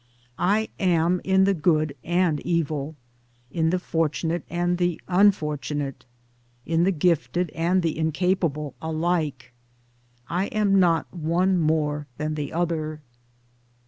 [0.39, 2.95] I am in the good and evil,
[3.51, 6.05] in the fortunate and the unfortunate,
[6.65, 9.53] in the gifted and the incapable, alike;
[10.27, 13.01] I am not one more than the other.